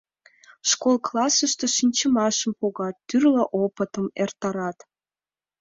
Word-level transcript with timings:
Школ 0.69 0.95
класслаште 1.07 1.65
шинчымашым 1.75 2.51
погат, 2.59 2.95
тӱрлӧ 3.07 3.43
опытым 3.63 4.07
эртарат. 4.23 4.77